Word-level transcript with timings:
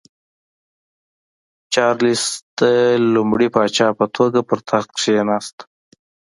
چارلېس 1.73 2.23
د 2.59 2.61
لومړي 3.13 3.47
پاچا 3.55 3.87
په 3.99 4.05
توګه 4.17 4.39
پر 4.47 4.59
تخت 4.69 4.89
کېناست. 5.01 5.57